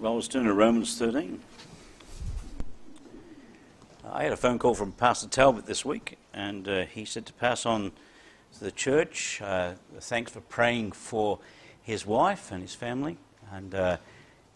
[0.00, 1.40] Turn to Romans 13.
[4.08, 7.32] I had a phone call from Pastor Talbot this week, and uh, he said to
[7.32, 7.90] pass on
[8.54, 11.40] to the church uh, thanks for praying for
[11.82, 13.18] his wife and his family.
[13.52, 13.96] And uh,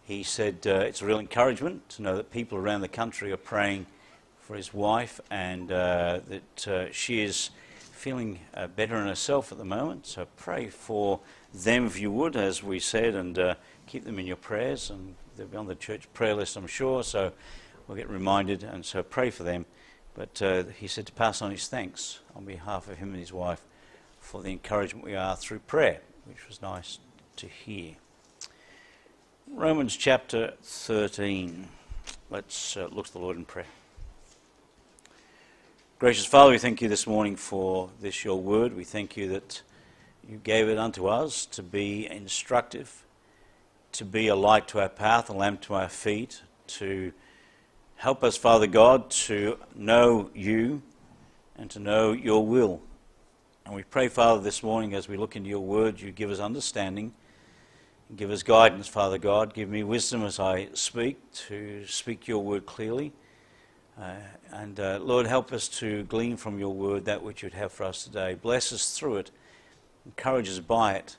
[0.03, 3.37] he said uh, it's a real encouragement to know that people around the country are
[3.37, 3.85] praying
[4.39, 7.49] for his wife and uh, that uh, she is
[7.91, 8.39] feeling
[8.77, 10.05] better in herself at the moment.
[10.07, 11.19] So pray for
[11.53, 13.37] them if you would, as we said, and
[13.87, 14.89] keep them in your prayers.
[14.89, 17.03] And they'll be on the church prayer list, I'm sure.
[17.03, 17.33] So
[17.87, 19.65] we'll get reminded, and so pray for them.
[20.15, 23.33] But uh, he said to pass on his thanks on behalf of him and his
[23.33, 23.61] wife
[24.19, 26.99] for the encouragement we are through prayer, which was nice
[27.37, 27.93] to hear.
[29.51, 31.67] Romans chapter 13.
[32.29, 33.67] Let's uh, look to the Lord in prayer.
[35.99, 38.75] Gracious Father, we thank you this morning for this your word.
[38.75, 39.61] We thank you that
[40.27, 43.05] you gave it unto us to be instructive,
[43.93, 47.13] to be a light to our path, a lamp to our feet, to
[47.95, 50.81] help us, Father God, to know you
[51.55, 52.81] and to know your will.
[53.65, 56.39] And we pray, Father, this morning as we look into your word, you give us
[56.39, 57.13] understanding,
[58.15, 59.53] give us guidance, Father God.
[59.53, 63.13] Give me wisdom as I speak to speak your word clearly.
[64.01, 64.15] Uh,
[64.51, 67.83] and uh, Lord, help us to glean from your word that which you'd have for
[67.83, 68.33] us today.
[68.33, 69.31] Bless us through it,
[70.05, 71.15] encourage us by it,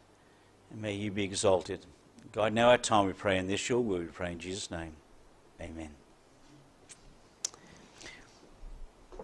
[0.72, 1.86] and may you be exalted.
[2.33, 4.92] God, now our time we pray in this your we pray in Jesus' name.
[5.61, 5.91] Amen.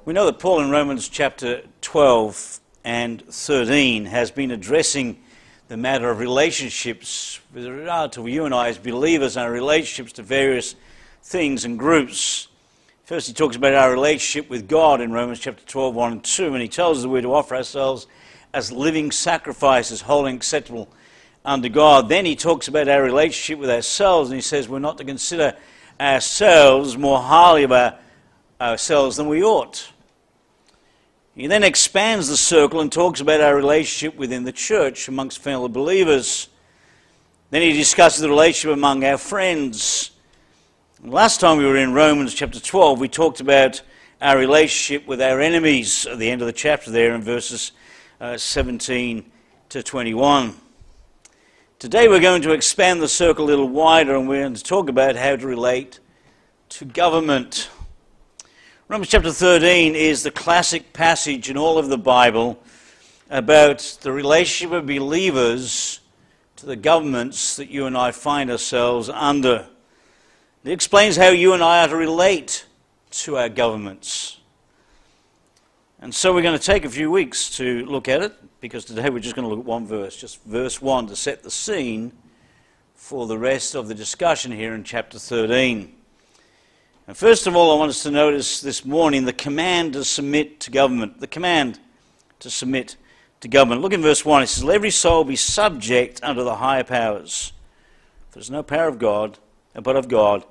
[0.05, 5.21] We know that Paul in Romans chapter 12 and 13 has been addressing
[5.69, 10.13] the matter of relationships with regard to you and I as believers and our relationships
[10.15, 10.75] to various
[11.23, 12.49] things and groups.
[13.05, 16.55] First, he talks about our relationship with God in Romans chapter 12, 1 and 2,
[16.55, 18.07] and he tells us that we're to offer ourselves
[18.55, 20.89] as living sacrifices, holy and acceptable
[21.45, 22.09] unto God.
[22.09, 25.57] Then he talks about our relationship with ourselves, and he says we're not to consider
[25.99, 27.99] ourselves more highly our,
[28.61, 29.91] ourselves than we ought.
[31.35, 35.69] He then expands the circle and talks about our relationship within the church amongst fellow
[35.69, 36.49] believers.
[37.51, 40.11] Then he discusses the relationship among our friends.
[41.03, 43.81] Last time we were in Romans chapter 12, we talked about
[44.21, 47.73] our relationship with our enemies at the end of the chapter there in verses
[48.21, 49.25] uh, 17
[49.71, 50.55] to 21.
[51.81, 54.91] Today we're going to expand the circle a little wider and we're going to talk
[54.91, 55.99] about how to relate
[56.69, 57.71] to government.
[58.87, 62.63] Romans chapter 13 is the classic passage in all of the Bible
[63.31, 66.01] about the relationship of believers
[66.57, 69.67] to the governments that you and I find ourselves under.
[70.65, 72.67] It explains how you and I are to relate
[73.13, 74.40] to our governments.
[76.03, 79.11] And so we're going to take a few weeks to look at it because today
[79.11, 82.13] we're just going to look at one verse, just verse 1 to set the scene
[82.95, 85.93] for the rest of the discussion here in chapter 13.
[87.07, 90.59] And first of all, I want us to notice this morning the command to submit
[90.61, 91.21] to government.
[91.21, 91.79] The command
[92.39, 92.97] to submit
[93.41, 93.83] to government.
[93.83, 94.45] Look in verse 1.
[94.45, 97.53] It says, Let every soul be subject unto the higher powers.
[98.33, 99.39] There's no power of God,
[99.75, 100.45] but of God.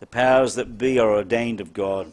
[0.00, 2.12] The powers that be are ordained of God.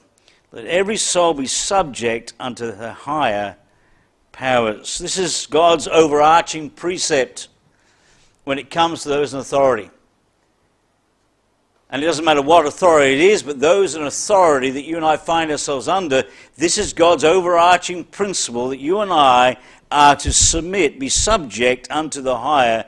[0.53, 3.55] Let every soul be subject unto the higher
[4.31, 4.99] powers.
[4.99, 7.47] This is God's overarching precept
[8.43, 9.89] when it comes to those in authority.
[11.89, 15.03] And it doesn't matter what authority it is, but those in authority that you and
[15.03, 16.23] I find ourselves under,
[16.55, 19.57] this is God's overarching principle that you and I
[19.89, 22.85] are to submit, be subject unto the higher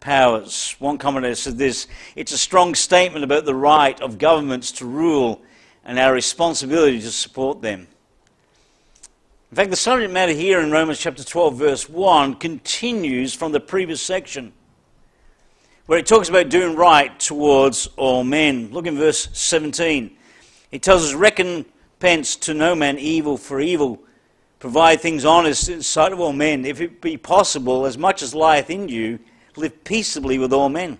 [0.00, 0.76] powers.
[0.78, 5.42] One commentator said this it's a strong statement about the right of governments to rule
[5.84, 7.88] and our responsibility to support them.
[9.50, 13.60] In fact, the subject matter here in Romans chapter 12, verse 1, continues from the
[13.60, 14.52] previous section
[15.86, 18.70] where it talks about doing right towards all men.
[18.70, 20.16] Look in verse 17.
[20.70, 24.00] It tells us, Recompense to no man evil for evil.
[24.58, 26.64] Provide things honest in sight of all men.
[26.64, 29.18] If it be possible, as much as lieth in you,
[29.56, 30.98] live peaceably with all men.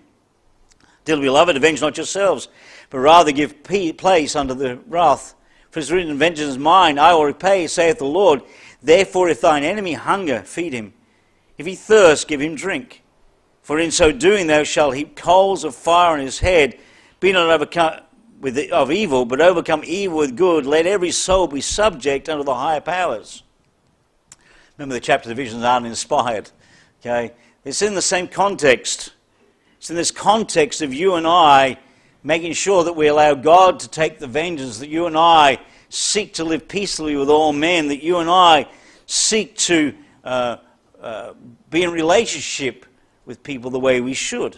[1.05, 2.47] Dear beloved, avenge not yourselves,
[2.93, 5.33] but rather give place unto the wrath
[5.73, 8.43] for it is written, Vengeance is mine, I will repay, saith the Lord.
[8.83, 10.93] Therefore, if thine enemy hunger, feed him.
[11.57, 13.01] If he thirst, give him drink.
[13.63, 16.77] For in so doing thou shalt heap coals of fire on his head.
[17.19, 18.01] Be not overcome
[18.39, 20.67] with the, of evil, but overcome evil with good.
[20.67, 23.41] Let every soul be subject unto the higher powers.
[24.77, 26.51] Remember, the chapter divisions aren't inspired.
[27.01, 27.33] Okay,
[27.65, 29.13] it's in the same context.
[29.79, 31.79] It's in this context of you and I
[32.23, 35.59] making sure that we allow God to take the vengeance, that you and I
[35.89, 38.67] seek to live peacefully with all men, that you and I
[39.05, 39.93] seek to
[40.23, 40.57] uh,
[41.01, 41.33] uh,
[41.69, 42.85] be in relationship
[43.25, 44.57] with people the way we should.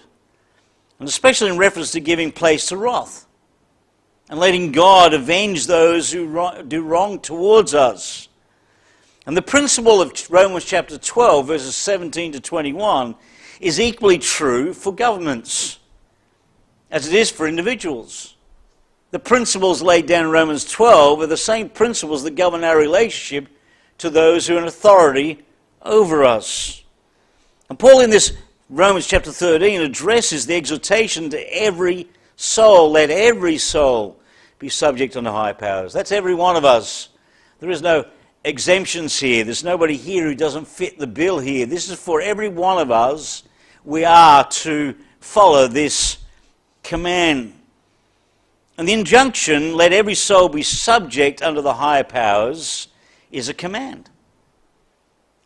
[1.00, 3.26] And especially in reference to giving place to wrath
[4.30, 8.28] and letting God avenge those who do wrong towards us.
[9.26, 13.16] And the principle of Romans chapter 12, verses 17 to 21,
[13.60, 15.80] is equally true for governments
[16.92, 18.36] as it is for individuals.
[19.12, 23.48] The principles laid down in Romans 12 are the same principles that govern our relationship
[24.00, 25.44] to those who are in authority
[25.82, 26.84] over us.
[27.70, 28.34] And Paul, in this
[28.70, 32.92] Romans chapter 13, addresses the exhortation to every soul.
[32.92, 34.20] Let every soul
[34.60, 35.94] be subject unto high powers.
[35.94, 37.10] That's every one of us.
[37.60, 38.06] There is no
[38.44, 39.44] exemptions here.
[39.44, 41.66] There's nobody here who doesn't fit the bill here.
[41.66, 43.44] This is for every one of us.
[43.84, 46.18] We are to follow this
[46.86, 47.54] command.
[48.78, 52.88] And the injunction, let every soul be subject unto the higher powers,
[53.32, 54.10] is a command.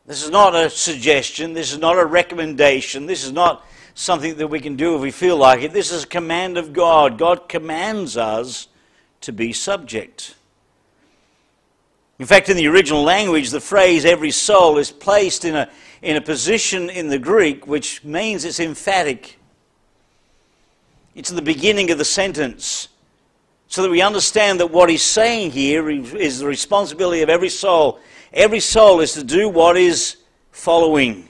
[0.06, 1.54] This is not a suggestion.
[1.54, 3.06] This is not a recommendation.
[3.06, 5.74] This is not something that we can do if we feel like it.
[5.74, 7.18] This is a command of God.
[7.18, 8.68] God commands us
[9.22, 10.36] to be subject.
[12.18, 15.70] In fact, in the original language, the phrase every soul is placed in a,
[16.02, 19.39] in a position in the Greek which means it's emphatic.
[21.20, 22.88] It's at the beginning of the sentence.
[23.68, 28.00] So that we understand that what he's saying here is the responsibility of every soul.
[28.32, 30.16] Every soul is to do what is
[30.52, 31.30] following.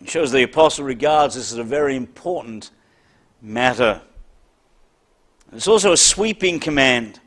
[0.00, 2.70] It shows the apostle regards this as a very important
[3.42, 4.00] matter.
[5.52, 7.18] It's also a sweeping command.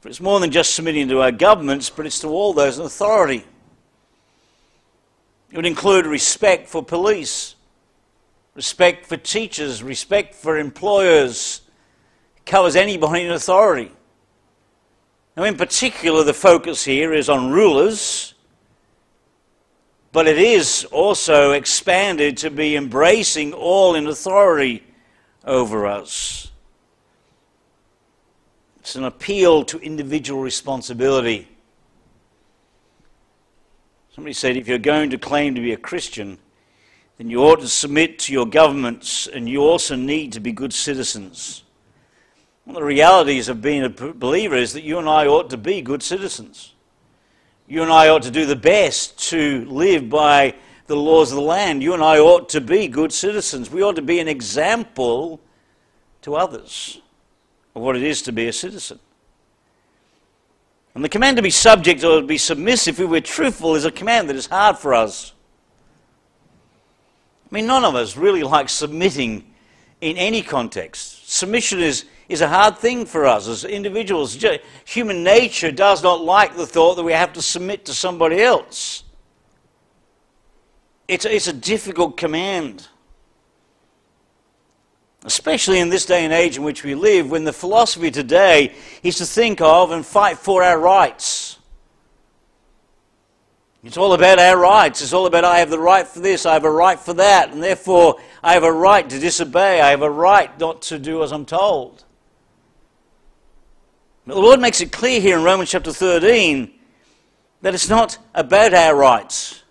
[0.00, 2.86] For it's more than just submitting to our governments, but it's to all those in
[2.86, 3.44] authority.
[5.50, 7.54] It would include respect for police,
[8.54, 11.62] respect for teachers, respect for employers,
[12.46, 13.90] covers anybody in authority.
[15.36, 18.34] Now, in particular, the focus here is on rulers,
[20.12, 24.84] but it is also expanded to be embracing all in authority
[25.44, 26.52] over us.
[28.78, 31.48] It's an appeal to individual responsibility.
[34.14, 36.38] Somebody said if you're going to claim to be a Christian,
[37.18, 40.72] then you ought to submit to your governments and you also need to be good
[40.72, 41.62] citizens.
[42.64, 45.56] One of the realities of being a believer is that you and I ought to
[45.56, 46.74] be good citizens.
[47.66, 50.54] You and I ought to do the best to live by
[50.86, 51.82] the laws of the land.
[51.82, 53.70] You and I ought to be good citizens.
[53.70, 55.40] We ought to be an example
[56.22, 57.00] to others
[57.74, 58.98] of what it is to be a citizen.
[60.94, 63.90] And the command to be subject or to be submissive, if we're truthful, is a
[63.90, 65.32] command that is hard for us.
[67.54, 69.44] I mean, none of us really like submitting
[70.00, 71.30] in any context.
[71.30, 74.44] Submission is, is a hard thing for us as individuals.
[74.86, 79.04] Human nature does not like the thought that we have to submit to somebody else.
[81.06, 82.88] It's it's a difficult command.
[85.24, 88.74] Especially in this day and age in which we live, when the philosophy today
[89.04, 91.60] is to think of and fight for our rights.
[93.84, 95.02] It's all about our rights.
[95.02, 97.52] It's all about I have the right for this, I have a right for that,
[97.52, 99.82] and therefore I have a right to disobey.
[99.82, 102.02] I have a right not to do as I'm told.
[104.26, 106.72] But the Lord makes it clear here in Romans chapter 13
[107.60, 109.62] that it's not about our rights.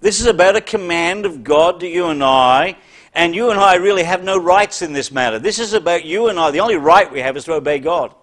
[0.00, 2.76] This is about a command of God to you and I,
[3.14, 5.40] and you and I really have no rights in this matter.
[5.40, 6.52] This is about you and I.
[6.52, 8.14] The only right we have is to obey God.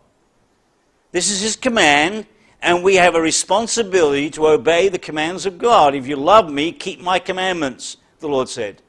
[1.11, 2.27] This is His command,
[2.63, 5.93] and we have a responsibility to obey the commands of God.
[5.93, 8.81] If you love me, keep my commandments, the Lord said.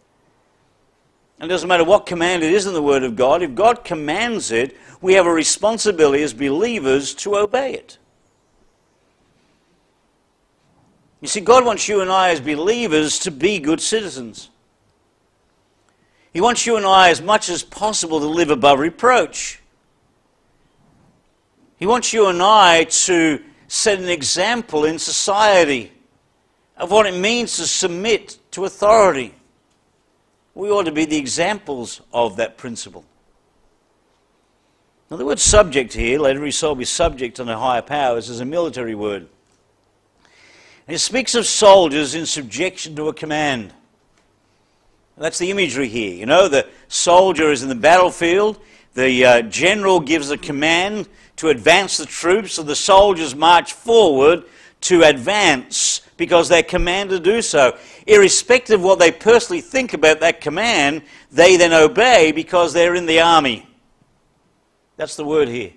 [1.40, 3.84] And it doesn't matter what command it is in the Word of God, if God
[3.84, 7.98] commands it, we have a responsibility as believers to obey it.
[11.20, 14.50] You see, God wants you and I as believers to be good citizens.
[16.32, 19.60] He wants you and I, as much as possible, to live above reproach.
[21.76, 23.42] He wants you and I to
[23.74, 25.90] set an example in society
[26.76, 29.34] of what it means to submit to authority.
[30.54, 33.04] We ought to be the examples of that principle.
[35.10, 38.44] Now, the word subject here, let every soul be subject unto higher powers, is a
[38.44, 39.28] military word.
[40.86, 43.74] And it speaks of soldiers in subjection to a command.
[45.16, 46.14] That's the imagery here.
[46.14, 48.60] You know, the soldier is in the battlefield,
[48.94, 54.44] the uh, general gives a command to advance the troops, so the soldiers march forward
[54.82, 57.76] to advance because they're commanded to do so.
[58.06, 63.06] Irrespective of what they personally think about that command, they then obey because they're in
[63.06, 63.66] the army.
[64.96, 65.72] That's the word here.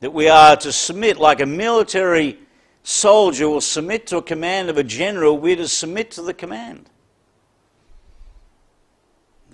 [0.00, 2.38] That we are to submit like a military
[2.82, 6.88] soldier will submit to a command of a general, we're to submit to the command.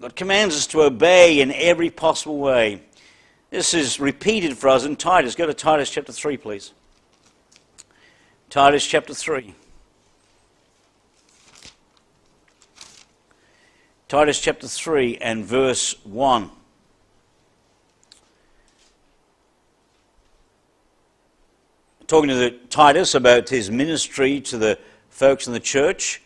[0.00, 2.82] God commands us to obey in every possible way.
[3.50, 5.34] This is repeated for us in Titus.
[5.34, 6.72] Go to Titus chapter 3, please.
[8.50, 9.54] Titus chapter 3.
[14.06, 16.50] Titus chapter 3 and verse 1.
[22.06, 24.78] Talking to the, Titus about his ministry to the
[25.10, 26.22] folks in the church.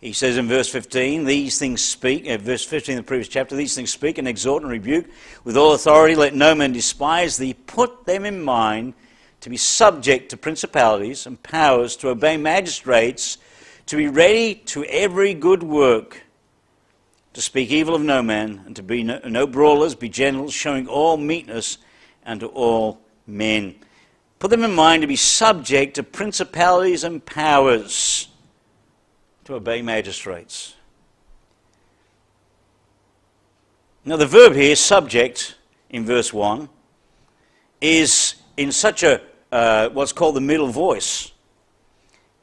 [0.00, 3.56] He says in verse 15, these things speak, uh, verse 15 of the previous chapter,
[3.56, 5.06] these things speak and exhort and rebuke
[5.42, 6.14] with all authority.
[6.14, 7.54] Let no man despise thee.
[7.54, 8.94] Put them in mind
[9.40, 13.38] to be subject to principalities and powers, to obey magistrates,
[13.86, 16.22] to be ready to every good work,
[17.32, 20.86] to speak evil of no man, and to be no, no brawlers, be gentle, showing
[20.86, 21.78] all meekness
[22.24, 23.74] unto all men.
[24.38, 28.28] Put them in mind to be subject to principalities and powers
[29.48, 30.74] to obey magistrates.
[34.04, 35.56] Now, the verb here, subject,
[35.88, 36.68] in verse 1,
[37.80, 41.32] is in such a uh, what's called the middle voice.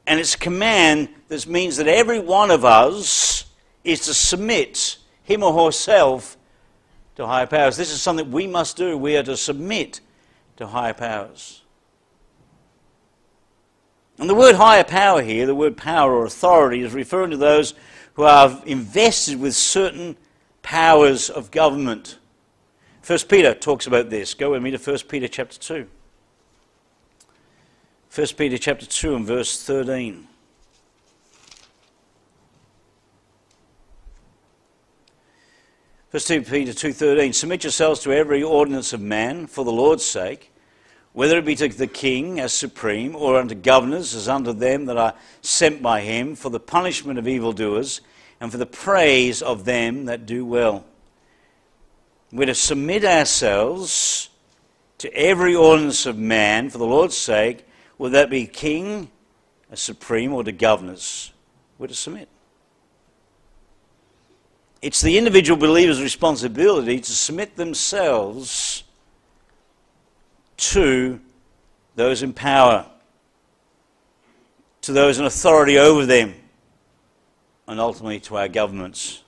[0.08, 3.44] And it's a command that means that every one of us
[3.84, 6.36] is to submit him or herself
[7.14, 7.76] to higher powers.
[7.76, 8.98] This is something we must do.
[8.98, 10.00] We are to submit
[10.56, 11.62] to higher powers.
[14.18, 17.74] And the word higher power here, the word power or authority, is referring to those
[18.14, 20.16] who are invested with certain
[20.62, 22.18] powers of government.
[23.02, 24.34] First Peter talks about this.
[24.34, 25.86] Go with me to 1 Peter chapter 2.
[28.14, 30.26] 1 Peter chapter 2 and verse 13.
[36.08, 40.50] First Peter 2:13 Submit yourselves to every ordinance of man for the Lord's sake
[41.16, 44.98] whether it be to the king as supreme, or unto governors as unto them that
[44.98, 48.02] are sent by him, for the punishment of evildoers,
[48.38, 50.84] and for the praise of them that do well.
[52.30, 54.28] We're to submit ourselves
[54.98, 59.10] to every ordinance of man for the Lord's sake, whether that be king,
[59.70, 61.32] as supreme, or to governors.
[61.78, 62.28] We're to submit.
[64.82, 68.82] It's the individual believer's responsibility to submit themselves
[70.56, 71.20] to
[71.94, 72.86] those in power,
[74.82, 76.34] to those in authority over them,
[77.66, 79.22] and ultimately to our governments.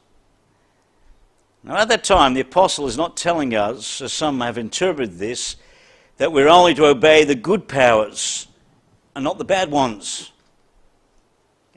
[1.65, 5.57] Now, at that time, the apostle is not telling us, as some have interpreted this,
[6.19, 8.47] that we're only to obey the good powers
[9.15, 10.33] and not the bad ones.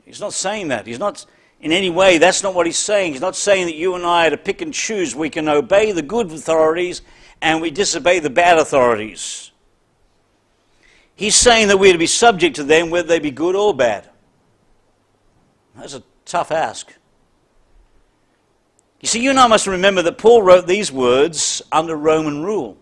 [0.04, 0.86] He's not saying that.
[0.86, 1.26] He's not,
[1.60, 3.12] in any way, that's not what he's saying.
[3.12, 5.14] He's not saying that you and I are to pick and choose.
[5.14, 7.02] We can obey the good authorities
[7.42, 9.50] and we disobey the bad authorities.
[11.16, 14.08] He's saying that we're to be subject to them whether they be good or bad.
[15.76, 16.94] That's a tough ask.
[19.00, 22.78] You see, you and I must remember that Paul wrote these words under Roman rule.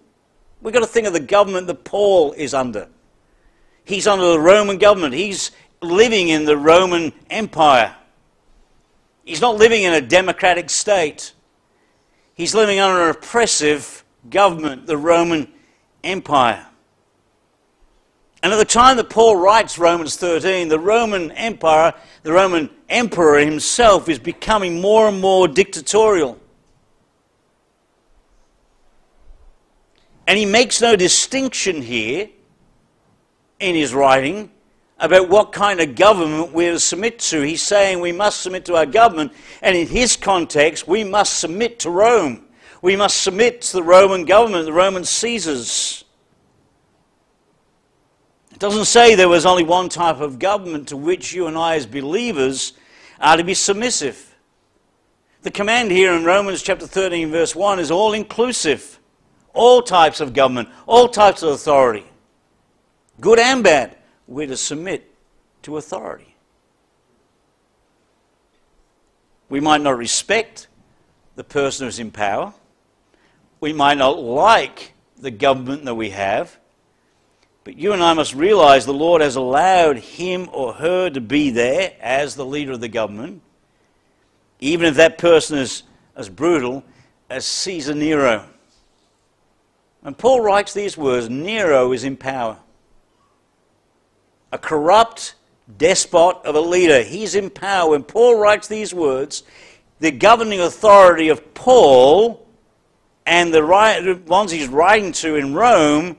[0.61, 2.88] We've got to think of the government that Paul is under.
[3.85, 5.14] He's under the Roman government.
[5.14, 7.97] He's living in the Roman Empire.
[9.25, 11.33] He's not living in a democratic state.
[12.35, 15.49] He's living under an oppressive government, the Roman
[16.05, 16.67] Empire.
[18.43, 23.39] And at the time that Paul writes Romans 13, the Roman Empire, the Roman Emperor
[23.39, 26.39] himself, is becoming more and more dictatorial.
[30.27, 32.29] And he makes no distinction here
[33.59, 34.50] in his writing
[34.99, 37.41] about what kind of government we're to submit to.
[37.43, 41.81] He's saying we must submit to our government, and in his context, we must submit
[41.81, 42.47] to Rome.
[42.83, 46.05] We must submit to the Roman government, the Roman Caesars.
[48.53, 51.77] It doesn't say there was only one type of government to which you and I,
[51.77, 52.73] as believers,
[53.21, 54.35] are to be submissive.
[55.43, 58.99] The command here in Romans chapter 13, verse 1 is all inclusive.
[59.53, 62.05] All types of government, all types of authority,
[63.21, 63.97] good and bad,
[64.29, 65.13] we're to submit
[65.63, 66.37] to authority.
[69.49, 70.69] We might not respect
[71.35, 72.55] the person who's in power.
[73.61, 76.59] We might not like the government that we have.
[77.62, 81.50] But you and I must realize the Lord has allowed him or her to be
[81.50, 83.43] there as the leader of the government,
[84.61, 85.83] even if that person is
[86.17, 86.83] as brutal
[87.29, 88.47] as Caesar Nero.
[90.02, 92.57] And Paul writes these words Nero is in power.
[94.52, 95.35] A corrupt
[95.76, 97.02] despot of a leader.
[97.02, 97.90] He's in power.
[97.90, 99.43] When Paul writes these words,
[100.00, 102.47] the governing authority of Paul
[103.31, 106.17] and the ones he's writing to in Rome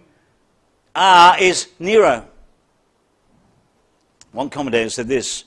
[0.95, 2.25] are is Nero.
[4.31, 5.43] One commentator said this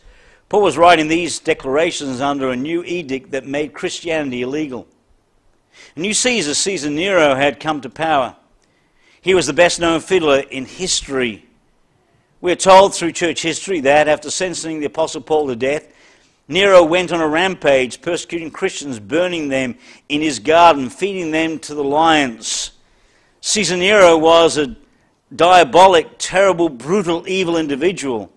[0.50, 4.86] Paul was writing these declarations under a new edict that made Christianity illegal.
[5.96, 8.36] A new Caesar, Caesar Nero, had come to power.
[9.22, 11.46] He was the best known fiddler in history.
[12.42, 15.90] We're told through church history that after sentencing the Apostle Paul to death,
[16.46, 19.76] Nero went on a rampage, persecuting Christians, burning them
[20.08, 22.72] in his garden, feeding them to the lions.
[23.40, 24.76] Caesar Nero was a
[25.34, 28.30] diabolic, terrible, brutal, evil individual.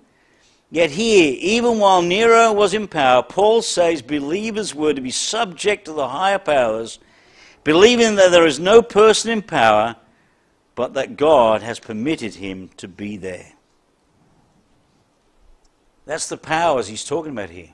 [0.70, 5.86] Yet here, even while Nero was in power, Paul says believers were to be subject
[5.86, 7.00] to the higher powers,
[7.64, 9.96] believing that there is no person in power,
[10.76, 13.54] but that God has permitted him to be there.
[16.06, 17.74] That's the powers he's talking about here.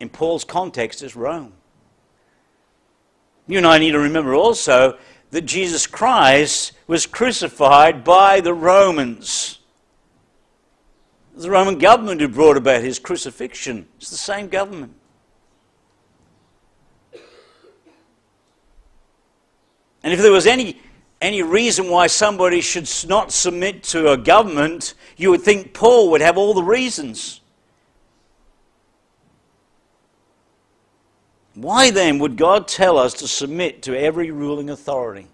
[0.00, 1.52] In Paul's context, is Rome.
[3.46, 4.98] You and I need to remember also
[5.30, 9.58] that Jesus Christ was crucified by the Romans.
[11.36, 13.86] The Roman government who brought about his crucifixion.
[13.98, 14.94] It's the same government.
[20.02, 20.80] And if there was any,
[21.20, 26.22] any reason why somebody should not submit to a government, you would think Paul would
[26.22, 27.40] have all the reasons.
[31.54, 35.26] Why then would God tell us to submit to every ruling authority?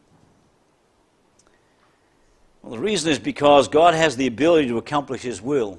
[2.62, 5.78] Well, the reason is because God has the ability to accomplish His will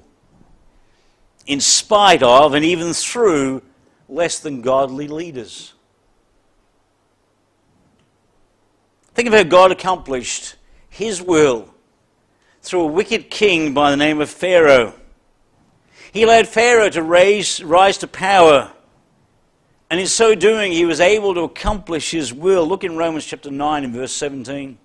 [1.46, 3.62] in spite of and even through
[4.08, 5.74] less than godly leaders.
[9.14, 10.54] Think of how God accomplished
[10.88, 11.74] His will
[12.62, 14.94] through a wicked king by the name of Pharaoh.
[16.12, 18.72] He allowed Pharaoh to raise, rise to power
[19.90, 22.66] and in so doing, he was able to accomplish his will.
[22.66, 24.76] Look in Romans chapter 9 and verse 17.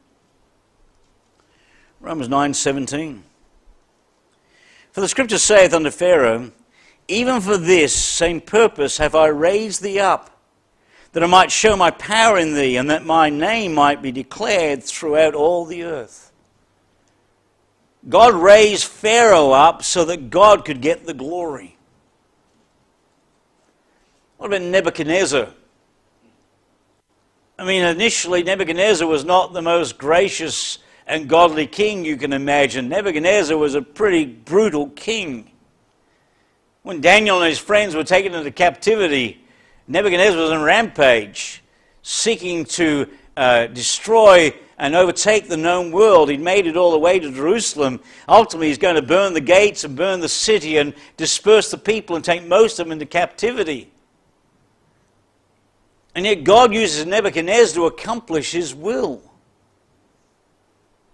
[1.99, 3.23] Romans 9 17.
[4.91, 6.51] For the scripture saith unto Pharaoh,
[7.07, 10.29] Even for this same purpose have I raised thee up,
[11.11, 14.83] that I might show my power in thee, and that my name might be declared
[14.83, 16.31] throughout all the earth.
[18.07, 21.72] God raised Pharaoh up so that God could get the glory.
[24.43, 25.47] What about Nebuchadnezzar?
[27.57, 32.89] I mean, initially, Nebuchadnezzar was not the most gracious and godly king you can imagine.
[32.89, 35.49] Nebuchadnezzar was a pretty brutal king.
[36.81, 39.41] When Daniel and his friends were taken into captivity,
[39.87, 41.63] Nebuchadnezzar was on rampage,
[42.01, 46.29] seeking to uh, destroy and overtake the known world.
[46.29, 48.01] He'd made it all the way to Jerusalem.
[48.27, 52.17] Ultimately, he's going to burn the gates and burn the city and disperse the people
[52.17, 53.92] and take most of them into captivity.
[56.15, 59.21] And yet God uses Nebuchadnezzar to accomplish his will.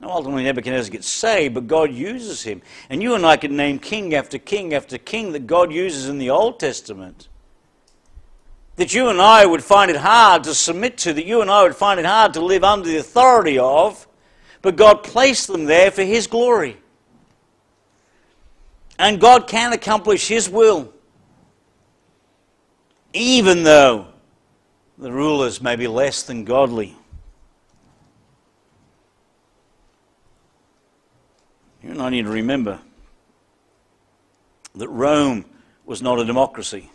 [0.01, 2.62] Now, ultimately, Nebuchadnezzar gets saved, but God uses him.
[2.89, 6.17] And you and I could name king after king after king that God uses in
[6.17, 7.27] the Old Testament.
[8.77, 11.63] That you and I would find it hard to submit to, that you and I
[11.63, 14.07] would find it hard to live under the authority of,
[14.62, 16.77] but God placed them there for His glory.
[18.97, 20.93] And God can accomplish His will.
[23.12, 24.07] Even though
[24.99, 26.95] the rulers may be less than godly.
[31.81, 32.79] You and I need to remember
[34.75, 35.45] that Rome
[35.85, 36.91] was not a democracy.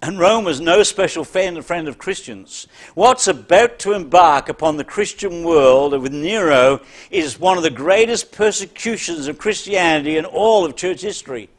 [0.00, 2.66] And Rome was no special friend of Christians.
[2.94, 8.32] What's about to embark upon the Christian world with Nero is one of the greatest
[8.32, 11.50] persecutions of Christianity in all of church history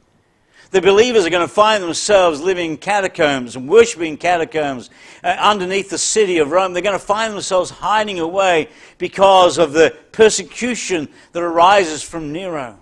[0.74, 4.90] the believers are going to find themselves living in catacombs and worshiping catacombs
[5.24, 6.74] uh, underneath the city of Rome.
[6.74, 12.80] They're going to find themselves hiding away because of the persecution that arises from Nero.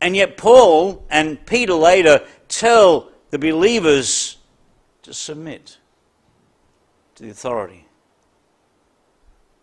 [0.00, 4.38] And yet, Paul and Peter later tell the believers
[5.02, 5.76] to submit
[7.16, 7.88] to the authority.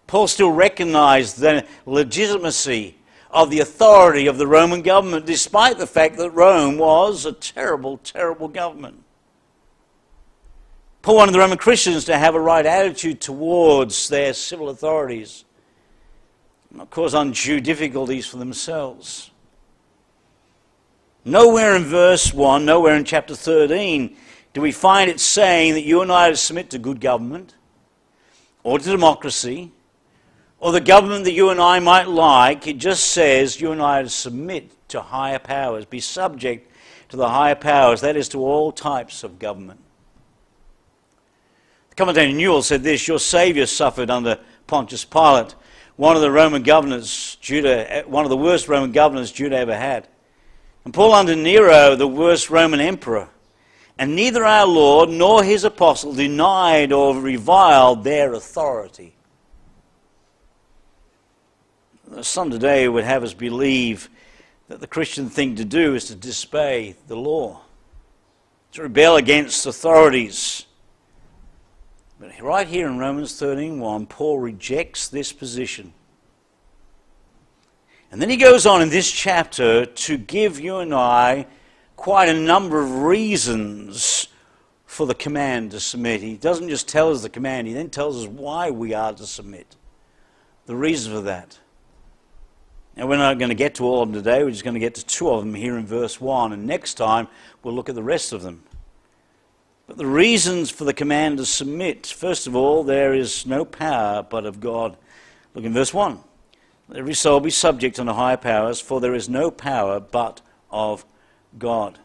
[0.07, 2.97] Paul still recognized the legitimacy
[3.31, 7.97] of the authority of the Roman government, despite the fact that Rome was a terrible,
[7.97, 9.03] terrible government.
[11.01, 15.45] Paul wanted the Roman Christians to have a right attitude towards their civil authorities,
[16.71, 19.31] not cause undue difficulties for themselves.
[21.23, 24.15] Nowhere in verse 1, nowhere in chapter 13,
[24.53, 27.55] do we find it saying that you and I are to submit to good government
[28.63, 29.71] or to democracy
[30.59, 34.01] or the government that you and I might like, it just says you and I
[34.01, 36.71] to submit to higher powers, be subject
[37.09, 39.79] to the higher powers, that is, to all types of government.
[41.89, 45.55] The commentator Newell said this Your Saviour suffered under Pontius Pilate,
[45.95, 50.07] one of the Roman governors, Judah, one of the worst Roman governors Judah ever had.
[50.85, 53.29] And Paul under Nero, the worst Roman emperor.
[53.99, 59.16] And neither our Lord nor his apostle denied or reviled their authority.
[62.21, 64.09] Some today would have us believe
[64.67, 67.61] that the Christian thing to do is to disobey the law,
[68.71, 70.65] to rebel against authorities.
[72.19, 75.93] But right here in Romans 13:1, Paul rejects this position.
[78.09, 81.45] And then he goes on in this chapter to give you and I
[81.97, 84.29] quite a number of reasons
[84.85, 86.21] for the command to submit.
[86.21, 89.27] He doesn't just tell us the command, he then tells us why we are to
[89.27, 89.75] submit.
[90.65, 91.59] The reason for that.
[92.97, 94.79] And we're not going to get to all of them today, we're just going to
[94.79, 97.27] get to two of them here in verse 1, and next time
[97.61, 98.63] we'll look at the rest of them.
[99.85, 104.23] But the reasons for the command to submit first of all, there is no power
[104.23, 104.97] but of God.
[105.53, 106.19] Look in verse 1.
[106.89, 111.05] "Let Every soul be subject unto higher powers, for there is no power but of
[111.57, 111.99] God.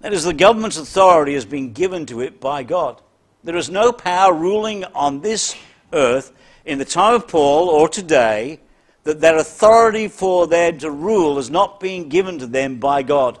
[0.00, 3.00] That is, the government's authority has been given to it by God.
[3.42, 5.56] There is no power ruling on this
[5.92, 6.32] earth
[6.64, 8.60] in the time of Paul or today
[9.04, 13.38] that that authority for them to rule is not being given to them by God.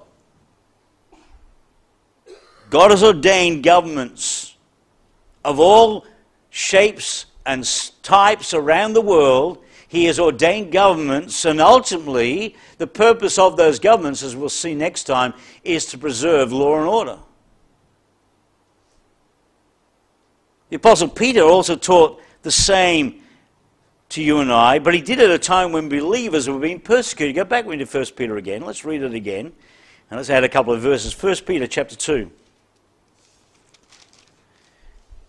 [2.70, 4.56] God has ordained governments
[5.44, 6.04] of all
[6.50, 7.64] shapes and
[8.02, 9.62] types around the world.
[9.88, 15.04] He has ordained governments, and ultimately, the purpose of those governments, as we'll see next
[15.04, 17.18] time, is to preserve law and order.
[20.70, 23.20] The Apostle Peter also taught the same
[24.10, 26.78] to you and I, but he did it at a time when believers were being
[26.78, 27.34] persecuted.
[27.34, 28.62] Go back into 1 Peter again.
[28.62, 29.46] Let's read it again.
[30.10, 31.20] And let's add a couple of verses.
[31.20, 32.30] 1 Peter chapter 2.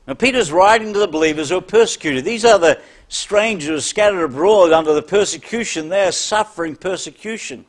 [0.07, 2.25] Now, Peter's writing to the believers who are persecuted.
[2.25, 5.89] These are the strangers scattered abroad under the persecution.
[5.89, 7.65] They are suffering persecution.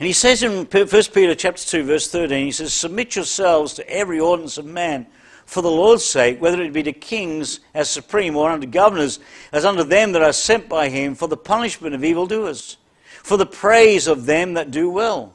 [0.00, 3.88] And he says in 1 Peter chapter 2, verse 13, he says, Submit yourselves to
[3.88, 5.06] every ordinance of man
[5.46, 9.20] for the Lord's sake, whether it be to kings as supreme or unto governors,
[9.52, 12.76] as unto them that are sent by him, for the punishment of evildoers,
[13.22, 15.32] for the praise of them that do well.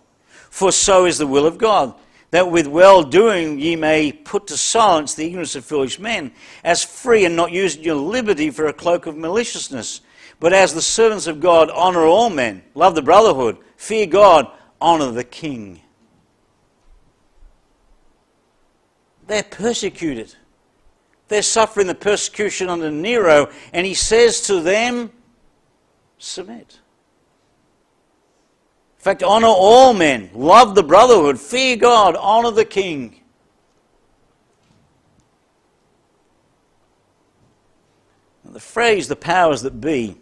[0.50, 1.96] For so is the will of God
[2.32, 6.32] that with well doing ye may put to silence the ignorance of foolish men,
[6.64, 10.02] as free and not using your liberty for a cloak of maliciousness,
[10.40, 14.48] but as the servants of God honor all men, love the brotherhood, fear God,
[14.80, 15.82] honor the king.
[19.32, 20.36] They're persecuted.
[21.30, 25.10] They're suffering the persecution under Nero, and he says to them,
[26.18, 26.80] Submit.
[28.98, 33.22] In fact, honor all men, love the brotherhood, fear God, honor the king.
[38.44, 40.18] the phrase, the powers that be,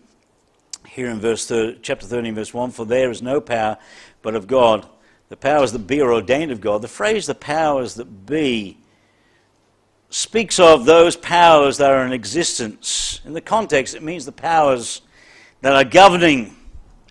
[0.86, 3.76] here in verse chapter 13, verse 1, for there is no power
[4.22, 4.88] but of God.
[5.30, 6.84] The powers that be are ordained of God.
[6.84, 8.78] The phrase, the powers that be,
[10.10, 13.22] speaks of those powers that are in existence.
[13.26, 15.02] In the context, it means the powers
[15.62, 16.56] that are governing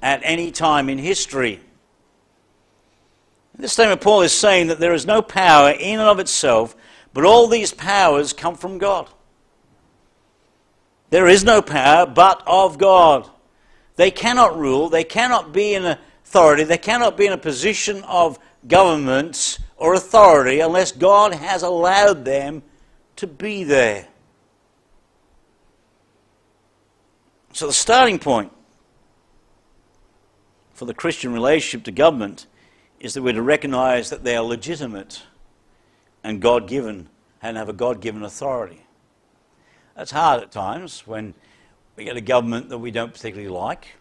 [0.02, 1.60] at any time in history.
[3.56, 6.76] This statement, Paul is saying that there is no power in and of itself,
[7.12, 9.08] but all these powers come from God.
[11.10, 13.28] There is no power but of God.
[13.96, 18.38] They cannot rule, they cannot be in authority, they cannot be in a position of
[18.68, 22.62] government or authority unless God has allowed them
[23.18, 24.06] to be there.
[27.52, 28.52] So, the starting point
[30.72, 32.46] for the Christian relationship to government
[33.00, 35.24] is that we're to recognize that they are legitimate
[36.22, 37.08] and God given
[37.42, 38.86] and have a God given authority.
[39.96, 41.34] That's hard at times when
[41.96, 43.96] we get a government that we don't particularly like,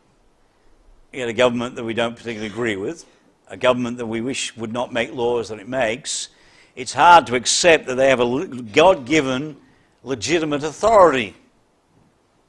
[1.12, 3.04] we get a government that we don't particularly agree with,
[3.48, 6.30] a government that we wish would not make laws that it makes.
[6.78, 9.58] It's hard to accept that they have a God given
[10.04, 11.36] legitimate authority,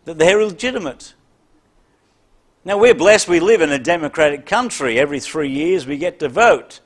[0.05, 1.15] that they're legitimate.
[2.63, 4.99] Now, we're blessed we live in a democratic country.
[4.99, 6.81] Every three years we get to vote.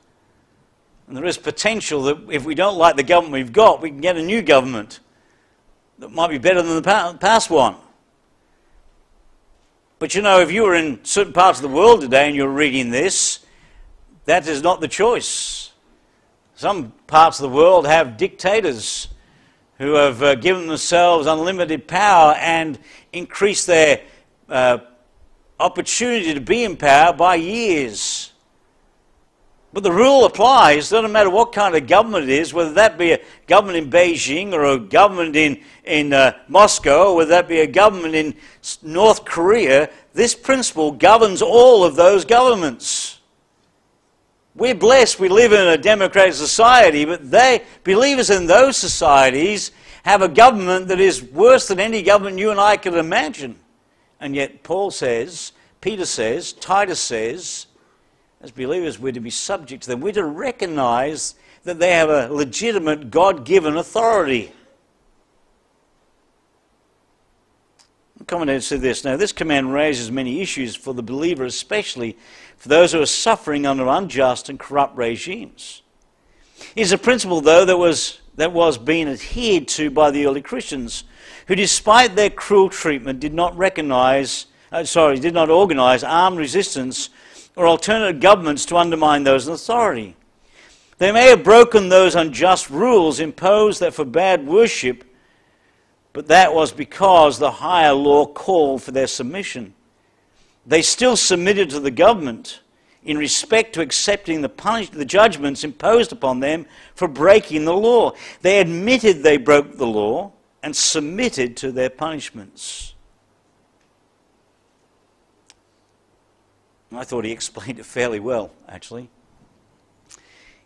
[1.05, 3.99] And there is potential that if we don't like the government we've got, we can
[3.99, 5.01] get a new government
[5.99, 7.75] that might be better than the past one.
[9.99, 12.47] But you know, if you were in certain parts of the world today and you're
[12.47, 13.45] reading this,
[14.23, 15.62] that is not the choice.
[16.55, 19.07] Some parts of the world have dictators
[19.79, 22.77] who have uh, given themselves unlimited power and
[23.11, 24.01] increased their
[24.49, 24.77] uh,
[25.59, 28.31] opportunity to be in power by years.
[29.73, 33.13] But the rule applies, doesn't matter what kind of government it is, whether that be
[33.13, 37.61] a government in Beijing or a government in, in uh, Moscow, or whether that be
[37.61, 38.35] a government in
[38.83, 43.19] North Korea, this principle governs all of those governments.
[44.55, 49.71] We're blessed, we live in a democratic society, but they, believers in those societies,
[50.03, 53.55] have a government that is worse than any government you and I could imagine.
[54.19, 57.65] And yet, Paul says, Peter says, Titus says,
[58.41, 60.01] as believers, we're to be subject to them.
[60.01, 64.51] We're to recognize that they have a legitimate God given authority.
[68.17, 72.17] The commentator said this Now, this command raises many issues for the believer, especially
[72.57, 75.81] for those who are suffering under unjust and corrupt regimes.
[76.75, 80.41] It is a principle, though, that was, that was being adhered to by the early
[80.41, 81.03] Christians,
[81.47, 87.09] who, despite their cruel treatment, did not recognize, uh, sorry, did not organize armed resistance
[87.55, 90.15] or alternative governments to undermine those in authority.
[90.97, 95.03] They may have broken those unjust rules imposed that forbade worship,
[96.13, 99.73] but that was because the higher law called for their submission.
[100.65, 102.61] They still submitted to the government
[103.03, 108.13] in respect to accepting the, punish- the judgments imposed upon them for breaking the law.
[108.41, 112.93] They admitted they broke the law and submitted to their punishments.
[116.93, 119.09] I thought he explained it fairly well, actually.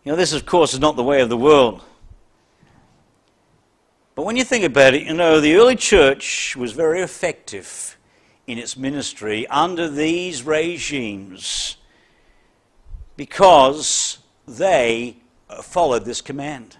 [0.04, 1.82] You know, this, of course, is not the way of the world.
[4.14, 7.97] But when you think about it, you know, the early church was very effective
[8.48, 11.76] in its ministry under these regimes
[13.18, 15.18] because they
[15.62, 16.78] followed this command.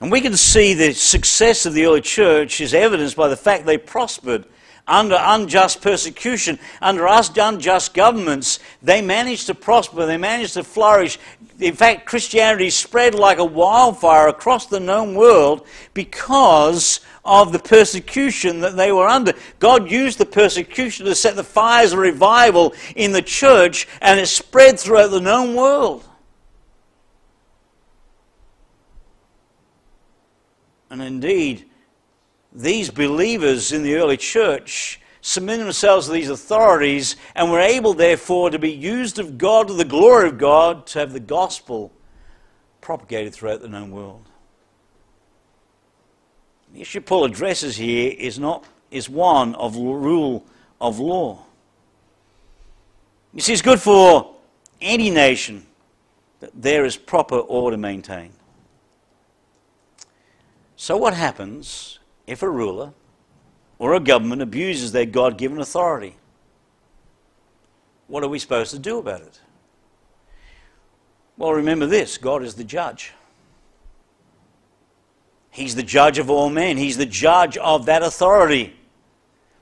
[0.00, 3.66] And we can see the success of the early church is evidenced by the fact
[3.66, 4.44] they prospered
[4.86, 11.18] under unjust persecution, under unjust governments, they managed to prosper, they managed to flourish.
[11.60, 18.60] In fact, Christianity spread like a wildfire across the known world because of the persecution
[18.60, 19.34] that they were under.
[19.58, 24.26] God used the persecution to set the fires of revival in the church, and it
[24.26, 26.04] spread throughout the known world.
[30.90, 31.66] And indeed,
[32.50, 38.48] these believers in the early church submitted themselves to these authorities and were able, therefore,
[38.48, 41.92] to be used of God to the glory of God to have the gospel
[42.80, 44.27] propagated throughout the known world.
[46.74, 50.44] The issue Paul addresses here is, not, is one of rule
[50.80, 51.44] of law.
[53.34, 54.34] You see, it's good for
[54.80, 55.66] any nation
[56.40, 58.34] that there is proper order maintained.
[60.76, 62.92] So, what happens if a ruler
[63.78, 66.16] or a government abuses their God given authority,
[68.06, 69.40] what are we supposed to do about it?
[71.36, 73.12] Well, remember this God is the judge.
[75.50, 78.74] He's the judge of all men, He's the judge of that authority.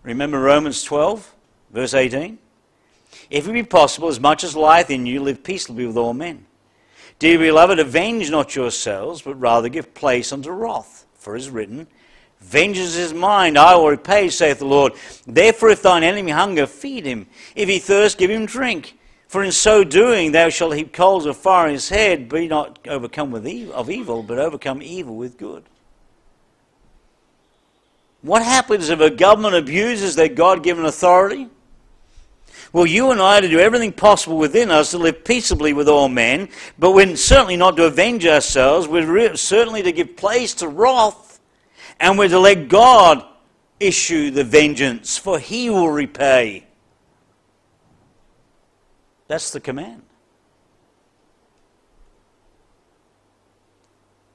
[0.02, 1.34] Remember Romans 12,
[1.70, 2.38] verse 18?
[3.30, 6.46] If it be possible, as much as lieth in you, live peaceably with all men.
[7.18, 11.06] Dear beloved, avenge not yourselves, but rather give place unto wrath.
[11.14, 11.86] For it is written,
[12.40, 14.92] Vengeance is mine, I will repay, saith the Lord.
[15.26, 17.26] Therefore, if thine enemy hunger, feed him.
[17.54, 18.98] If he thirst, give him drink.
[19.26, 22.28] For in so doing, thou shalt heap coals of fire on his head.
[22.28, 25.64] Be not overcome with evil, of evil, but overcome evil with good.
[28.26, 31.48] What happens if a government abuses their God given authority?
[32.72, 35.88] Well, you and I are to do everything possible within us to live peaceably with
[35.88, 38.88] all men, but we're certainly not to avenge ourselves.
[38.88, 41.38] We're certainly to give place to wrath
[42.00, 43.24] and we're to let God
[43.78, 46.66] issue the vengeance, for he will repay.
[49.28, 50.02] That's the command.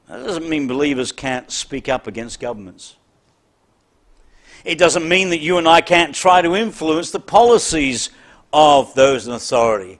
[0.07, 2.95] That doesn't mean believers can't speak up against governments.
[4.63, 8.09] It doesn't mean that you and I can't try to influence the policies
[8.53, 9.99] of those in authority.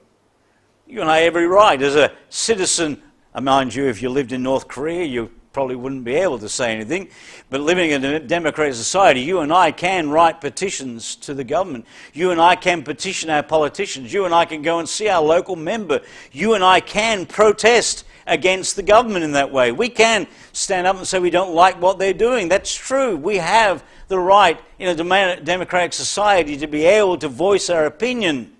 [0.87, 1.81] You and I have every right.
[1.81, 3.01] As a citizen,
[3.33, 6.49] uh, mind you, if you lived in North Korea, you probably wouldn't be able to
[6.49, 7.09] say anything.
[7.49, 11.85] But living in a democratic society, you and I can write petitions to the government.
[12.13, 14.13] You and I can petition our politicians.
[14.13, 16.01] You and I can go and see our local member.
[16.31, 19.71] You and I can protest against the government in that way.
[19.71, 22.49] We can stand up and say we don't like what they're doing.
[22.49, 23.17] That's true.
[23.17, 28.53] We have the right in a democratic society to be able to voice our opinion.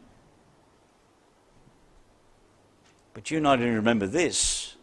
[3.13, 4.75] But you and I need to remember this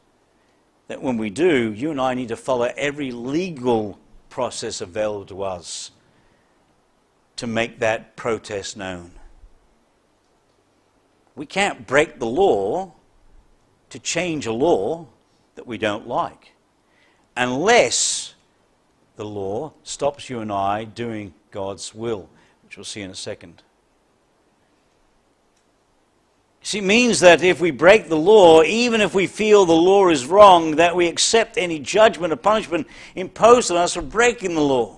[0.88, 3.98] that when we do, you and I need to follow every legal
[4.30, 5.90] process available to us
[7.36, 9.12] to make that protest known.
[11.36, 12.94] We can't break the law
[13.90, 15.06] to change a law
[15.54, 16.52] that we don't like
[17.36, 18.34] unless
[19.16, 22.28] the law stops you and I doing God's will,
[22.64, 23.62] which we'll see in a second.
[26.62, 30.08] See, it means that if we break the law, even if we feel the law
[30.08, 34.60] is wrong, that we accept any judgment or punishment imposed on us for breaking the
[34.60, 34.97] law.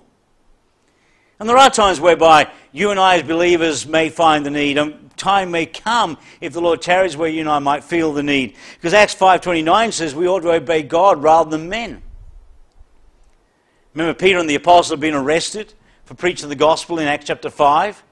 [1.41, 5.11] And there are times whereby you and I, as believers, may find the need, and
[5.17, 8.57] time may come if the Lord tarries, where you and I might feel the need.
[8.75, 12.03] Because Acts 5:29 says we ought to obey God rather than men.
[13.95, 15.73] Remember, Peter and the apostles have been arrested
[16.05, 18.05] for preaching the gospel in Acts chapter 5,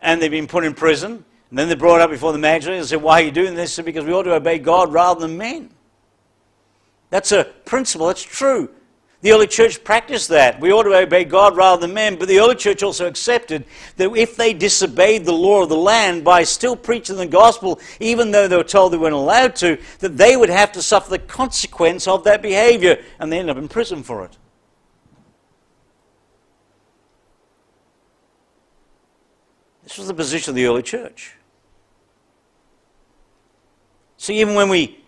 [0.00, 1.24] and they've been put in prison.
[1.50, 3.74] And then they're brought up before the magistrate and said, Why are you doing this?
[3.74, 5.70] Said, because we ought to obey God rather than men.
[7.10, 8.70] That's a principle, it's true.
[9.24, 10.60] The early church practiced that.
[10.60, 12.16] We ought to obey God rather than men.
[12.16, 13.64] But the early church also accepted
[13.96, 18.32] that if they disobeyed the law of the land by still preaching the gospel, even
[18.32, 21.18] though they were told they weren't allowed to, that they would have to suffer the
[21.18, 24.36] consequence of that behavior and they end up in prison for it.
[29.84, 31.32] This was the position of the early church.
[34.18, 35.02] See, even when we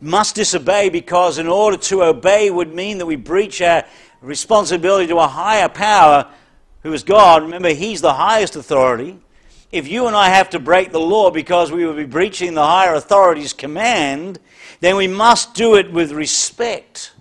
[0.00, 3.84] must disobey, because in order to obey would mean that we breach our
[4.20, 6.30] responsibility to a higher power
[6.82, 7.42] who is God.
[7.42, 9.18] Remember, He's the highest authority.
[9.72, 12.64] If you and I have to break the law because we would be breaching the
[12.64, 14.38] higher authority's command,
[14.80, 17.12] then we must do it with respect.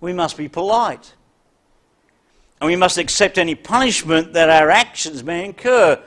[0.00, 1.14] We must be polite.
[2.60, 6.00] And we must accept any punishment that our actions may incur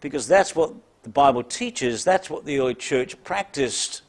[0.00, 4.01] because that's what the Bible teaches that's what the early church practiced.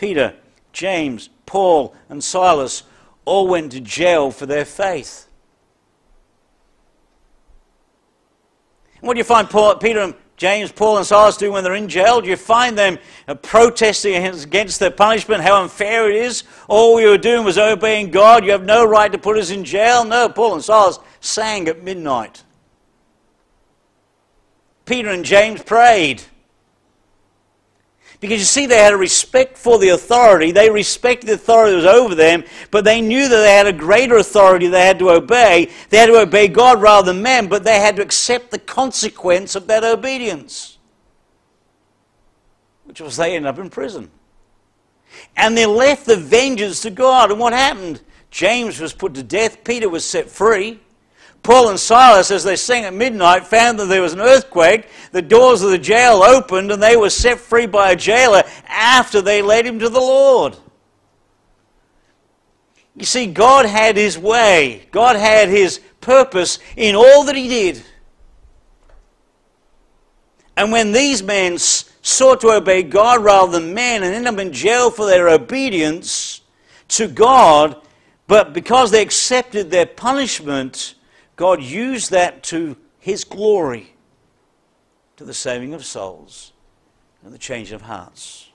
[0.00, 0.32] Peter,
[0.72, 2.84] James, Paul, and Silas
[3.26, 5.26] all went to jail for their faith.
[9.02, 11.86] what do you find Paul, Peter and James, Paul, and Silas do when they're in
[11.86, 12.22] jail?
[12.22, 16.44] Do you find them uh, protesting against their punishment, how unfair it is?
[16.66, 18.42] All we were doing was obeying God.
[18.42, 20.02] You have no right to put us in jail.
[20.06, 22.42] No, Paul and Silas sang at midnight.
[24.86, 26.22] Peter and James prayed.
[28.20, 30.52] Because you see, they had a respect for the authority.
[30.52, 33.72] They respected the authority that was over them, but they knew that they had a
[33.72, 35.70] greater authority they had to obey.
[35.88, 39.54] They had to obey God rather than men, but they had to accept the consequence
[39.54, 40.76] of that obedience,
[42.84, 44.10] which was they ended up in prison.
[45.34, 47.30] And they left the vengeance to God.
[47.30, 48.02] And what happened?
[48.30, 50.78] James was put to death, Peter was set free.
[51.42, 54.88] Paul and Silas, as they sang at midnight, found that there was an earthquake.
[55.12, 59.22] The doors of the jail opened, and they were set free by a jailer after
[59.22, 60.56] they led him to the Lord.
[62.96, 67.82] You see, God had his way, God had his purpose in all that he did.
[70.56, 74.52] And when these men sought to obey God rather than men and ended up in
[74.52, 76.42] jail for their obedience
[76.88, 77.80] to God,
[78.26, 80.96] but because they accepted their punishment,
[81.40, 83.94] God used that to His glory,
[85.16, 86.52] to the saving of souls
[87.24, 88.50] and the changing of hearts.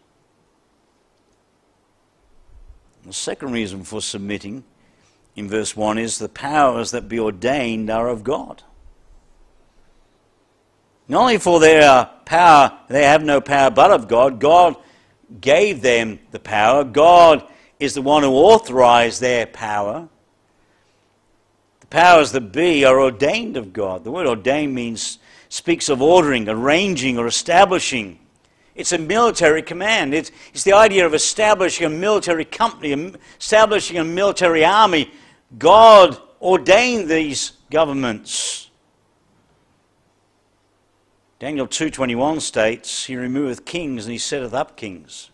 [3.04, 4.66] The second reason for submitting
[5.36, 8.62] in verse 1 is the powers that be ordained are of God.
[11.08, 14.76] Not only for their power, they have no power but of God, God
[15.42, 16.84] gave them the power.
[16.84, 17.48] God
[17.80, 20.08] is the one who authorized their power.
[21.96, 24.04] Powers that be are ordained of God.
[24.04, 28.20] The word ordained means speaks of ordering, arranging, or establishing.
[28.76, 30.14] It's a military command.
[30.14, 35.10] It's, it's the idea of establishing a military company, establishing a military army.
[35.58, 38.70] God ordained these governments.
[41.40, 45.30] Daniel 2:21 states, "He removeth kings and he setteth up kings."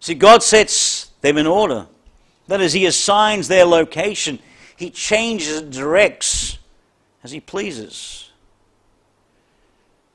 [0.00, 1.86] See, God sets them in order.
[2.48, 4.38] That is, he assigns their location.
[4.76, 6.58] He changes and directs
[7.22, 8.30] as he pleases.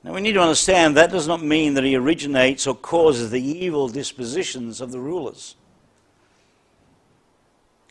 [0.04, 3.42] Now we need to understand that does not mean that he originates or causes the
[3.42, 5.56] evil dispositions of the rulers.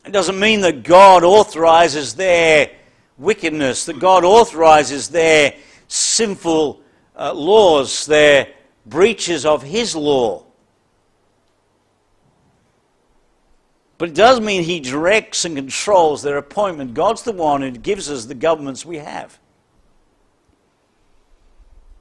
[0.07, 2.71] It doesn't mean that God authorizes their
[3.19, 5.55] wickedness, that God authorizes their
[5.89, 6.81] sinful
[7.17, 8.49] uh, laws, their
[8.87, 10.46] breaches of his law.
[13.99, 16.95] But it does mean he directs and controls their appointment.
[16.95, 19.39] God's the one who gives us the governments we have.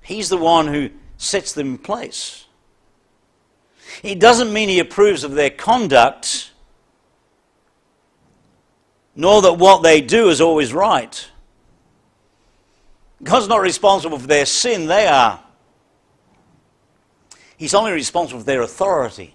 [0.02, 2.46] He's the one who sets them in place.
[4.04, 6.52] It doesn't mean he approves of their conduct,
[9.16, 11.30] nor that what they do is always right.
[13.24, 15.42] God's not responsible for their sin, they are.
[17.58, 19.35] He's only responsible for their authority.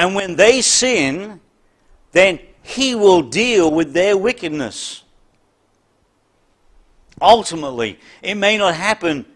[0.00, 1.40] And when they sin,
[2.12, 5.04] then he will deal with their wickedness.
[7.20, 7.98] ultimately.
[8.22, 9.26] It may not happen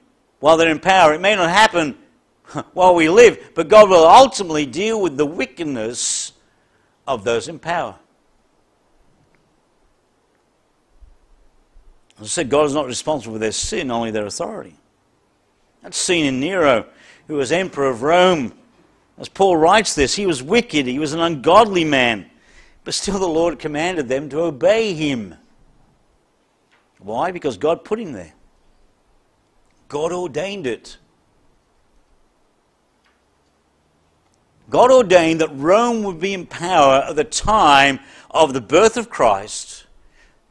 [0.40, 1.98] while they're in power, it may not happen
[2.72, 6.32] while we live, but God will ultimately deal with the wickedness
[7.06, 7.96] of those in power.
[12.18, 14.76] As I said, God is not responsible for their sin, only their authority.
[15.82, 16.86] That's seen in Nero,
[17.26, 18.54] who was emperor of Rome.
[19.18, 22.28] As Paul writes this, he was wicked, he was an ungodly man,
[22.82, 25.34] but still the Lord commanded them to obey him.
[26.98, 27.30] Why?
[27.30, 28.32] Because God put him there.
[29.88, 30.96] God ordained it.
[34.70, 38.00] God ordained that Rome would be in power at the time
[38.30, 39.86] of the birth of Christ,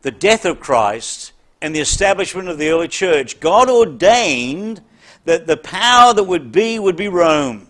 [0.04, 3.40] the death of Christ, and the establishment of the early church.
[3.40, 4.82] God ordained
[5.26, 7.68] that the power that would be would be Rome.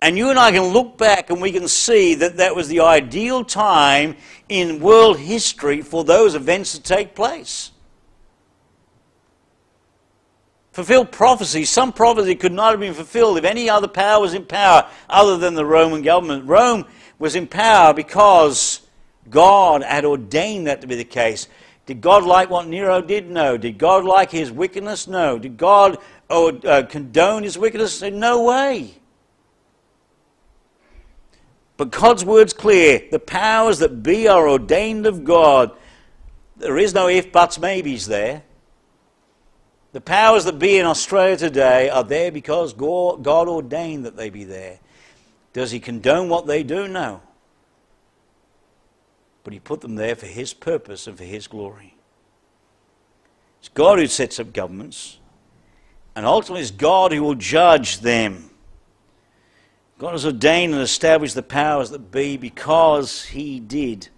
[0.00, 2.80] And you and I can look back and we can see that that was the
[2.80, 4.16] ideal time
[4.48, 7.72] in world history for those events to take place.
[10.72, 14.44] Fulfilled prophecy, some prophecy could not have been fulfilled if any other power was in
[14.44, 16.46] power other than the Roman government.
[16.46, 16.84] Rome
[17.18, 18.82] was in power because
[19.28, 21.48] God had ordained that to be the case.
[21.86, 23.28] Did God like what Nero did?
[23.28, 23.56] No.
[23.56, 25.08] Did God like his wickedness?
[25.08, 25.38] No.
[25.38, 25.98] Did God
[26.30, 28.00] uh, uh, condone his wickedness?
[28.02, 28.97] No way.
[31.78, 33.02] But God's word's clear.
[33.10, 35.70] The powers that be are ordained of God.
[36.58, 38.42] There is no if, buts, maybes there.
[39.92, 44.44] The powers that be in Australia today are there because God ordained that they be
[44.44, 44.78] there.
[45.54, 46.86] Does he condone what they do?
[46.86, 47.22] No
[49.48, 51.94] but he put them there for his purpose and for his glory.
[53.60, 55.16] It's God who sets up governments,
[56.14, 58.50] and ultimately it's God who will judge them.
[59.98, 64.08] God has ordained and established the powers that be because he did.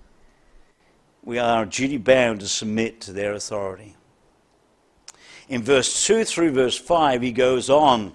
[1.24, 3.96] We are duty bound to submit to their authority.
[5.48, 8.12] In verse 2 through verse 5, he goes on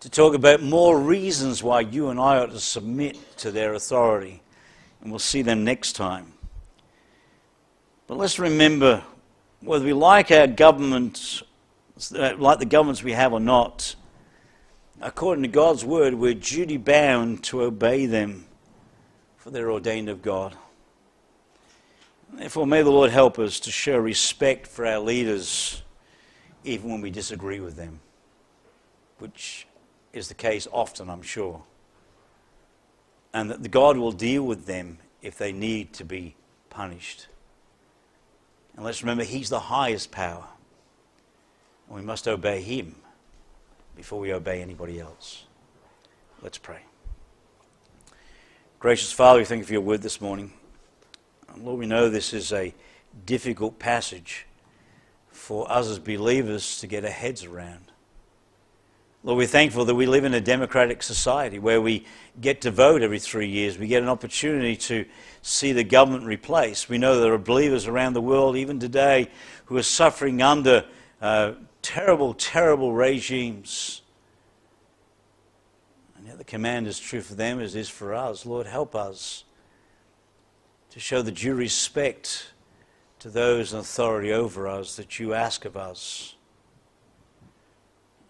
[0.00, 4.42] to talk about more reasons why you and I ought to submit to their authority
[5.02, 6.32] and we'll see them next time.
[8.06, 9.04] But let's remember
[9.60, 11.42] whether we like our government,
[12.16, 13.94] uh, like the governments we have or not,
[15.00, 18.46] according to God's word, we're duty bound to obey them,
[19.36, 20.56] for they're ordained of God.
[22.32, 25.82] Therefore, may the Lord help us to show respect for our leaders,
[26.64, 28.00] even when we disagree with them,
[29.18, 29.66] which
[30.12, 31.62] is the case often, I'm sure
[33.32, 36.34] and that God will deal with them if they need to be
[36.70, 37.28] punished.
[38.76, 40.44] And let's remember, He's the highest power.
[41.86, 42.96] And we must obey Him
[43.98, 45.42] before we obey anybody else.
[46.40, 46.78] Let's pray.
[48.78, 50.52] Gracious Father, we thank you for your word this morning.
[51.56, 52.72] Lord, we know this is a
[53.26, 54.46] difficult passage
[55.32, 57.90] for us as believers to get our heads around.
[59.24, 62.06] Lord, we're thankful that we live in a democratic society where we
[62.40, 63.78] get to vote every three years.
[63.78, 65.06] We get an opportunity to
[65.42, 66.88] see the government replaced.
[66.88, 69.28] We know there are believers around the world, even today,
[69.64, 70.84] who are suffering under
[71.20, 74.02] uh, terrible, terrible regimes.
[76.16, 78.44] And yet the command is true for them as it is for us.
[78.44, 79.44] Lord, help us
[80.90, 82.52] to show the due respect
[83.20, 86.34] to those in authority over us that you ask of us.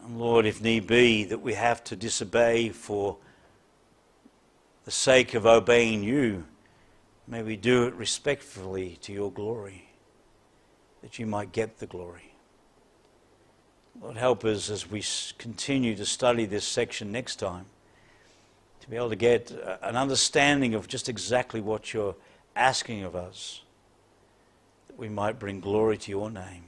[0.05, 3.17] And Lord, if need be, that we have to disobey for
[4.85, 6.45] the sake of obeying you,
[7.27, 9.91] may we do it respectfully to your glory,
[11.03, 12.35] that you might get the glory.
[14.01, 15.03] Lord, help us as we
[15.39, 17.67] continue to study this section next time
[18.81, 19.51] to be able to get
[19.83, 22.15] an understanding of just exactly what you're
[22.55, 23.63] asking of us,
[24.87, 26.65] that we might bring glory to your name.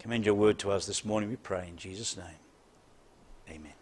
[0.00, 2.26] Commend your word to us this morning, we pray in Jesus' name.
[3.48, 3.72] Amen.